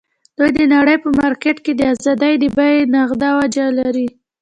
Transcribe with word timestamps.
دوی 0.37 0.49
د 0.57 0.59
نړۍ 0.73 0.95
په 1.03 1.09
مارکېټ 1.19 1.57
کې 1.65 1.71
د 1.75 1.81
ازادۍ 1.93 2.33
د 2.39 2.45
بیې 2.57 2.87
نغده 2.93 3.29
وجه 3.39 3.65
لري. 3.79 4.07